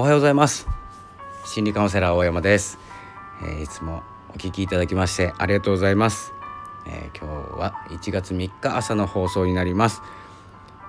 [0.00, 0.68] おはようございます。
[1.44, 2.78] 心理カウンセラー大山です、
[3.42, 6.32] えー、いつもお聞きいただきましてありがとうございます、
[6.86, 10.00] えー、今日は1月3日朝の放送になります、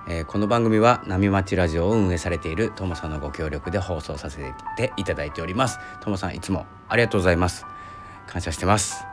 [0.06, 5.80] えー、この番組は波町ラジオを運営されているともさんのご協力で放送させていただいております。
[6.02, 7.66] ともさんいつもありがとうございます。
[8.28, 9.04] 感謝してます。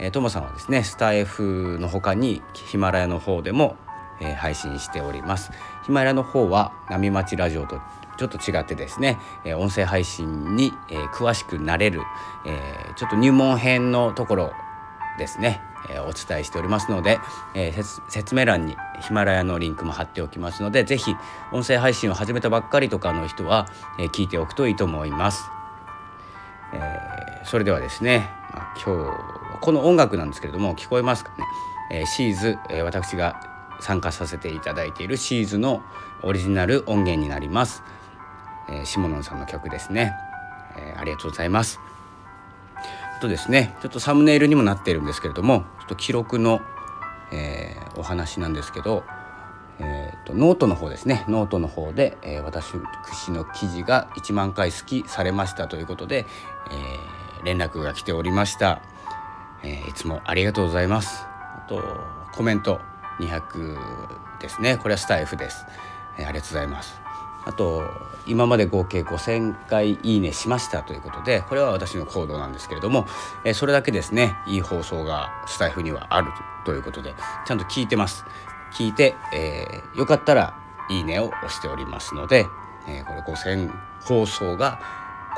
[0.00, 3.76] えー、ともさんはですねスタイフの他にヒマラヤの方でも、
[4.20, 5.52] えー、配信しております。
[5.86, 7.80] ヒマラヤの方は波町ラジオと
[8.16, 12.02] ちょっと違ってですね、え音声配信に、え詳しくなれる、
[12.46, 14.52] えちょっと入門編のところ
[15.18, 17.18] ですね、えお伝えしておりますので、
[17.54, 17.72] え
[18.08, 21.16] 説明欄にヒマラヤのリンクも貼っておきますので是非
[21.52, 23.66] 音声配信を始めたばっかりとかの人は、
[23.98, 25.44] え聞いておくといいと思います。
[26.72, 31.44] えそれではですね、まあ、今日この音楽なんですけれども聞こえますかね、
[31.90, 35.82] えシーズ、え私が参加させていただいているシーズの
[36.22, 37.82] オリジナル音源になります。
[38.68, 40.14] えー、シモノンさんの曲ですね、
[40.76, 41.80] えー、ありがとうございます。
[43.24, 46.60] とですねちょっとサムネイルにもなっているんですけれどもちょっと記録の、
[47.32, 49.02] えー、お話なんですけど、
[49.78, 51.24] えーと、ノートの方ですね。
[51.28, 52.74] ノートの方で、えー、私
[53.30, 56.26] の記事が1万回好きされましたということで、
[56.70, 58.82] えー、連絡が来ておりました、
[59.62, 61.24] えー、いつもありがとうございます。
[61.24, 61.82] あと
[62.34, 62.80] コメント
[63.20, 63.78] 200
[64.40, 64.76] ですね。
[64.76, 65.64] これはスタイフです、
[66.18, 67.00] えー、ありがとうございます。
[67.46, 67.82] あと
[68.26, 73.06] 今まで合計5,000回いいねしましたということでこれは私の行動なんですけれども、
[73.44, 76.30] えそれだけですねいい放送がスタイフにはある
[76.64, 77.14] ということで
[77.46, 78.24] ちゃんと聞いてます。
[78.72, 80.58] 聞いて、えー、よかったら
[80.90, 82.46] いいねを押しておりますので、
[82.88, 83.70] えー、これ5,000
[84.02, 84.80] 放送が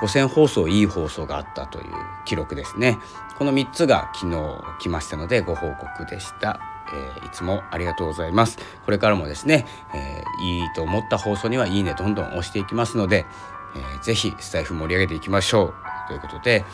[0.01, 1.93] 5,000放送いい放送があったという
[2.25, 2.99] 記録ですね。
[3.39, 6.76] この3つが昨日来ましたのでご報告でした。
[6.93, 8.59] えー、いつもありがとうございます。
[8.85, 13.27] これからもですね、えー、いいと思った放送にはいいねどんどん押していきますので、
[13.75, 15.75] えー、ぜひスタイフ盛り上げていきましょう。
[16.09, 16.65] ということで、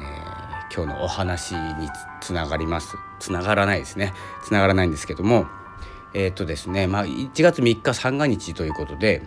[0.00, 1.88] えー、今日のお話に
[2.20, 2.96] つながります。
[3.20, 4.12] つながらないですね。
[4.42, 5.46] つながらないんですけども
[6.14, 9.22] えっ、とですねまあ1月3日三が日ということで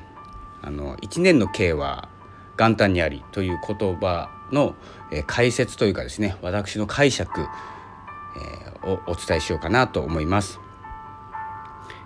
[0.62, 2.10] あの1年の計は
[2.58, 4.76] 元旦にありという言葉の、
[5.12, 7.46] え解説というかですね私の解釈
[8.38, 10.60] えー、をお伝えしようかなと思います。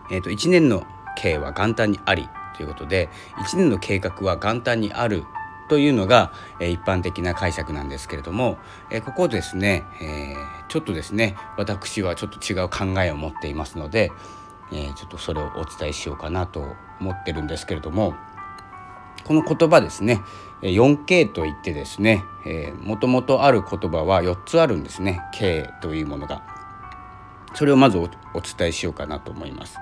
[0.10, 0.86] えーと、1年の
[1.18, 2.28] 計は元旦にあり
[2.58, 5.24] ということで1年の計画は元旦にある
[5.70, 8.58] というのが、え、一般的な解釈なんですけれども、
[8.90, 10.36] え、ここですね、え、
[10.68, 14.12] ちょっとですね私はちょっと違う考えを持っていますので、
[14.74, 18.16] えちょっとそれをお伝えしようかなと思ってるんですけれども
[19.26, 20.22] この言葉ですね
[20.62, 22.24] 4K といってですね
[22.82, 26.61] もともとある言葉は4つあるんですね K というものが
[27.54, 29.78] それをまずお伝えしようかなと思います。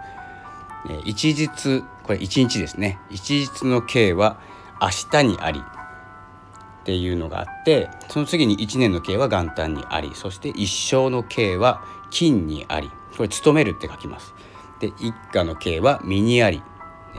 [1.05, 2.99] 一日これ一日ですね。
[3.09, 4.39] 一日の K は
[4.81, 12.89] 明日にありっていうのがあってその次に1年の K は元旦にありそして一生の K は金にあり。
[13.17, 14.33] これ勤めるって書きます。
[14.79, 16.63] で一家の K は身にあり、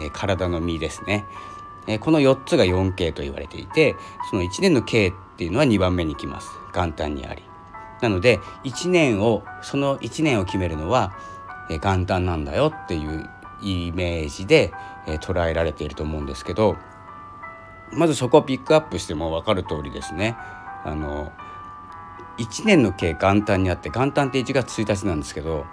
[0.01, 1.27] え体の身ですね。
[1.87, 3.97] えこの4つが 4K と言われていて
[4.31, 6.49] その1年の K っていうのは2番目に来ます。
[6.75, 7.43] 元旦にあり。
[8.03, 11.13] なので1年をその1年を決めるのは、
[11.69, 13.31] 元旦なんだよっていう
[13.63, 14.73] イメージで、
[15.21, 16.77] 捉えられていると思うんですけど
[17.93, 20.37] まずそこをピックアップしても分かる通りですね
[20.85, 21.33] あの
[22.39, 25.67] 1年の計元旦にあって元旦って1月1日なんですけど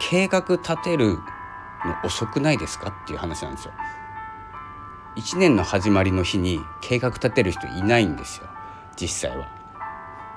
[0.00, 1.18] 計画立てる
[1.84, 3.72] の遅くないですかっていう話なんですよ。
[5.16, 8.48] 1年の始まりの日に計画立てる人いないんですよ
[8.96, 9.59] 実際は。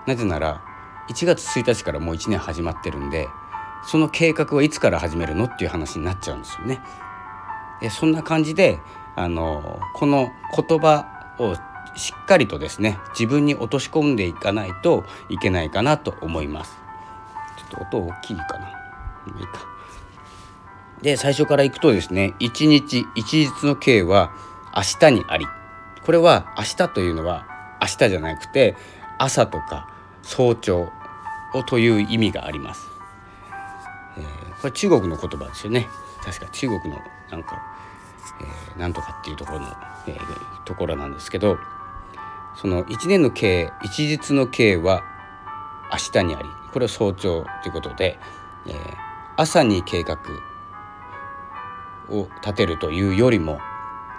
[0.06, 0.62] なぜなら
[1.10, 3.28] 1月1日からもう1年始まってるんで
[3.86, 6.82] その計画はいつから始めるのっていう話になっちゃうんですよね。
[7.82, 8.80] でそんな感じで
[9.16, 11.06] あのこの言葉
[11.40, 11.56] を
[11.96, 16.78] しっかりとですね自分に落とし込んでいかないといけないかなと思います。
[17.58, 18.70] ちょっと音大きいかな。
[19.40, 19.68] いいか。
[21.02, 24.32] で最初からいくとですね1日一日の計は
[24.76, 25.46] 明日にあり
[26.06, 27.46] これは明日というのは
[27.82, 28.78] 明日じゃなくて
[29.18, 29.90] 朝とか
[30.24, 30.92] 早朝
[31.68, 32.90] という意味があります、
[34.18, 35.88] えー、これ中国の言葉ですよね。
[36.24, 37.00] 確か中国の
[37.30, 37.62] なんか、
[38.42, 39.68] えー、なんとかっていうところの、
[40.08, 41.58] えー、ところなんですけど
[42.56, 45.04] その1年の計一日の計は
[45.92, 48.18] 明日にありこれは早朝ということで、
[48.66, 48.76] えー、
[49.36, 50.18] 朝に計画
[52.10, 53.60] を立てるというよりも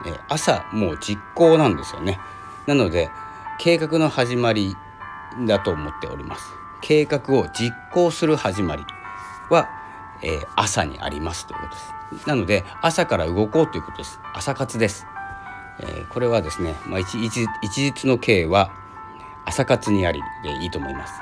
[0.07, 2.19] え朝もう実行なんですよね。
[2.67, 3.11] なので
[3.59, 4.77] 計画の始まり
[5.47, 6.53] だと思っております。
[6.81, 8.85] 計画を実行する始まり
[9.51, 9.69] は、
[10.23, 11.67] えー、朝にありますというこ
[12.11, 12.29] とです。
[12.29, 14.21] なので朝から動こうということです。
[14.35, 15.07] 朝活です。
[15.81, 18.71] えー、これはですね、まあ、一一一日の計は
[19.45, 21.15] 朝活にありでいいと思います。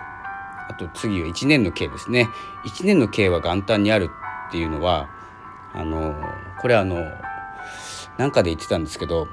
[0.69, 2.29] あと次は1年の計ですね。
[2.65, 4.11] 1年の計は元旦にある
[4.49, 5.09] っていうのは
[5.75, 6.15] あの
[6.61, 7.05] これあの
[8.19, 9.29] なんかで言ってたんですけど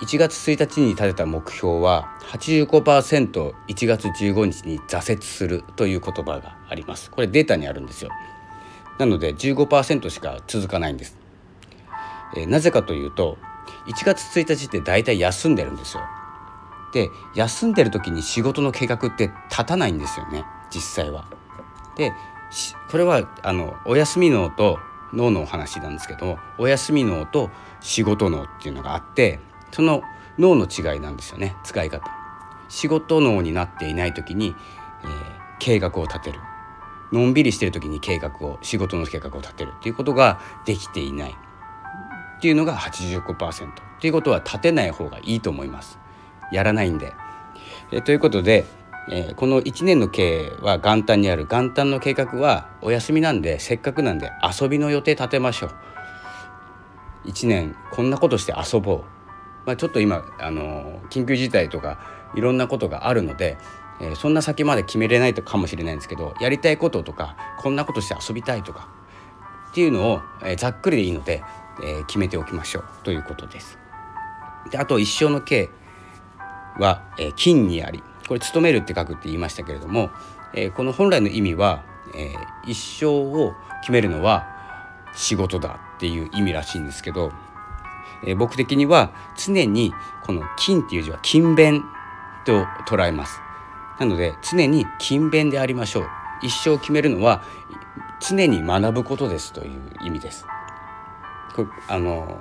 [0.00, 7.10] 1月1日に立てた目標は 85%1 月15日に挫折するという言葉があります。
[7.10, 8.10] これデータにあるんですよ。
[8.98, 11.18] なので15%しか続かないんです、
[12.34, 13.36] えー、なぜかというと
[13.86, 16.02] 1月1日って大体休んでるんですよ。
[16.92, 20.44] で休んでる時に仕事の計画って立たないんですよね。
[20.70, 21.26] 実際は。
[21.96, 22.12] で
[22.90, 24.78] これはあのお休み脳と
[25.12, 27.50] 脳のお話なんですけどお休み脳と
[27.80, 29.40] 仕事脳っていうのがあって
[29.76, 30.02] その
[30.38, 31.54] 脳の違いなんですよね。
[31.62, 32.10] 使い方。
[32.70, 34.56] 仕事脳になっていない時に、
[35.02, 35.10] えー、
[35.58, 36.40] 計画を立てる。
[37.12, 41.36] のんびりしてる時に計画を仕事の計画を立てるっていうことができていない。
[42.38, 45.98] っていうのが85%っていうことは立てない方がいいと思います。
[46.52, 47.12] やらないんで。
[47.92, 48.64] えー、ということで、
[49.10, 51.44] えー、この1年の計は元旦にある。
[51.44, 57.28] 元旦の計画はお休みなんでせっかくなんで遊びの予定立てましょう。
[57.28, 59.15] 1年こんなことして遊ぼう。
[59.66, 61.98] まあ、ちょっと今あの緊急事態とか
[62.34, 63.58] いろんなことがあるので、
[64.00, 68.88] えー、そんな先まで決めれないかもしれないんですけどやりたいこととかこんなことして遊びたいとか
[69.70, 71.42] っていうのを、えー、ざっくりでいいので、
[71.82, 73.78] えー、決めておきましょうということです。
[74.70, 75.68] であと一生の計
[76.78, 80.10] は、え金にありこれ「勤める」って書くって言いましたけれども、
[80.54, 81.84] えこの本来の意味は、
[82.14, 82.34] え
[82.66, 84.44] 一生を決めるのは
[85.14, 87.32] 仕事だっていう意味らしいんですけど
[88.24, 89.92] えー、僕的には常に
[90.24, 91.84] この「金」っていう字は勤勉
[92.44, 93.40] と捉えます
[93.98, 96.06] なので常に勤勉でありましょう
[96.42, 97.42] 一生決めるのは
[98.20, 100.46] 常に学ぶことですという意味です
[101.54, 102.38] これあの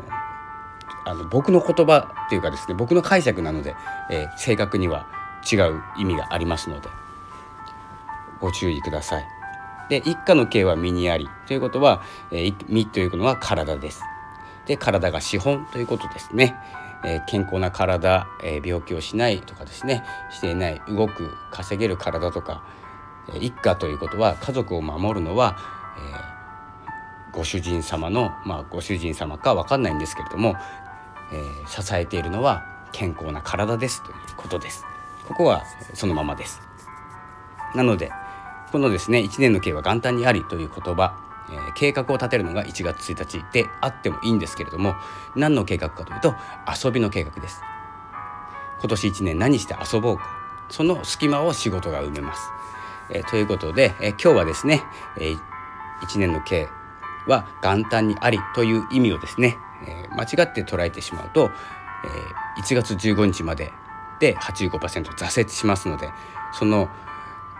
[1.05, 3.75] あの僕の言葉っていうかですね僕の解釈なので、
[4.09, 5.07] えー、正確には
[5.49, 6.89] 違う意味がありますので
[8.41, 9.25] ご注意ください。
[9.87, 12.01] で一家の形は身にありということは、
[12.31, 14.01] えー、身というのは体です。
[14.65, 16.55] で体が資本ということですね。
[17.03, 22.63] えー、健康な体、えー、病気をしないとかですねしていない動く稼げる体とか、
[23.29, 25.57] えー、一家ということは家族を守るのは、
[25.97, 26.35] え
[27.31, 30.55] ご主人様のまあご主人様か分かんないんですけれども、
[31.31, 34.85] え支えているのは健康な体ですということです。
[35.27, 35.63] ここは
[35.93, 36.61] そのままです。
[37.75, 38.11] なので
[38.71, 44.95] このですね1年の計は元旦にありという言葉えー、計画を立てるのが1月1日であってもいいんですけれども
[45.35, 46.33] 何の計画かというと
[46.83, 47.61] 遊びの計画です。
[48.79, 50.45] 今年1年何して遊ぼうか。
[50.69, 52.49] その隙間を仕事が埋めます、
[53.11, 54.83] えー、ということで、えー、今日はですね、
[55.17, 55.39] えー、
[56.01, 56.67] 1年の計
[57.27, 59.57] は元旦にありという意味をですね、
[59.87, 61.49] え、間違って捉えてしまうと、
[62.03, 63.71] えー、1月15日まで
[64.19, 66.09] で85%挫折しますので
[66.53, 66.89] その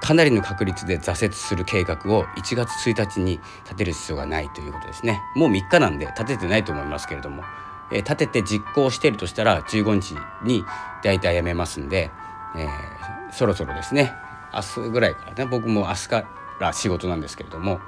[0.01, 5.21] かなりの確率で挫折する計画を1月1日に立てる必要がないということですね。
[5.35, 7.43] もう3日なんで立ててないと思いますけれども、
[7.91, 10.63] えー、立てて実行してるとしたら15日に
[11.03, 12.11] 大体やめますんで、
[12.55, 14.13] えー、そろそろですね。
[14.53, 15.45] 明日ぐらいからね。
[15.45, 16.25] 僕も明日か
[16.59, 17.79] ら仕事なんですけれども、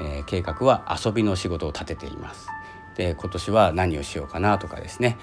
[0.00, 2.48] えー、計画は遊びの仕事を立てています。
[2.96, 5.18] で今年は何をしようかなとかですね。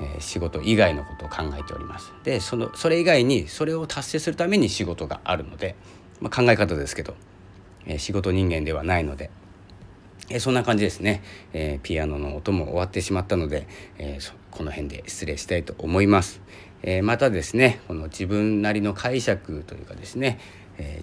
[0.00, 2.12] え仕事以外のことを考えております。
[2.24, 5.74] でそのそれ以外にそれを達成するために仕事があるので、
[6.20, 7.14] まあ、考え方ですけど、
[7.86, 9.30] え仕事人間ではないので、
[10.30, 13.66] えそんな感じですね、えピアノの音も終わってしまったので、
[13.98, 14.18] え
[14.50, 16.40] この辺で失礼したいと思います、
[16.82, 20.38] えまたですねこの自分なりの解釈というかですね、
[20.78, 21.02] え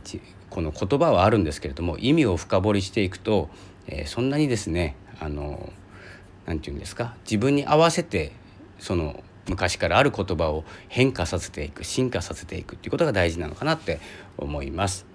[0.50, 3.50] この言葉はあるんですけれども意味を深掘りしていくと、
[3.88, 5.72] えそんなにですねあの
[6.46, 8.32] 何て言うんですか自分に合わせて
[8.80, 14.00] その昔からある言葉を変化させていく進化させていくっていうことが大事なのかなって
[14.38, 15.06] 思います。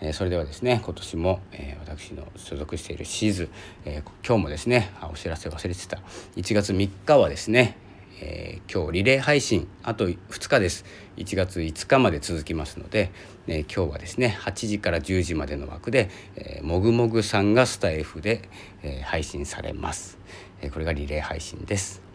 [0.00, 3.48] えそれではですね今年も、えー、私の所属しているシーズ、
[3.84, 5.98] えー、今日もですねお知らせ忘れてた。
[6.36, 7.76] 1月3日はですね、
[8.22, 10.84] えー、今日リレー配信あと2日です。
[11.16, 13.10] 1月5日まで続きますので、
[13.46, 18.48] え今日はですね8時から10時までの枠で、えもぐもぐさんがスタイフで、
[18.82, 20.18] え配信されます、
[20.62, 22.09] えこれがリレー配信です。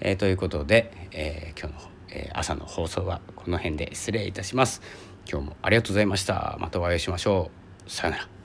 [0.00, 4.82] えー、ということで、えー、今日の、えー、朝の放送はこの辺で失礼いたします。
[5.30, 6.56] 今日もありがとうございました。
[6.60, 7.50] またお会いしましょ
[7.86, 7.90] う。
[7.90, 8.39] さよなら。